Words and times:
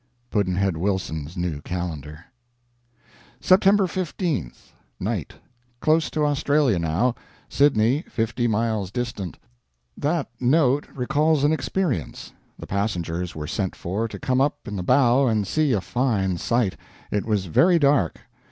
Pudd'nhead 0.31 0.77
Wilson's 0.77 1.37
New 1.37 1.61
Calendar. 1.61 2.25
Sept. 3.39 3.87
15 3.87 4.51
Night. 4.99 5.35
Close 5.79 6.09
to 6.09 6.25
Australia 6.25 6.79
now. 6.79 7.13
Sydney 7.47 8.01
50 8.09 8.47
miles 8.47 8.89
distant. 8.89 9.37
That 9.95 10.27
note 10.39 10.87
recalls 10.95 11.43
an 11.43 11.53
experience. 11.53 12.33
The 12.57 12.65
passengers 12.65 13.35
were 13.35 13.45
sent 13.45 13.75
for, 13.75 14.07
to 14.07 14.17
come 14.17 14.41
up 14.41 14.67
in 14.67 14.75
the 14.75 14.81
bow 14.81 15.27
and 15.27 15.45
see 15.45 15.71
a 15.71 15.81
fine 15.81 16.39
sight. 16.39 16.75
It 17.11 17.23
was 17.27 17.45
very 17.45 17.77
dark. 17.77 18.19